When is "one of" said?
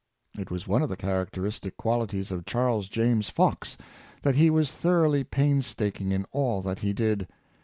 0.67-0.89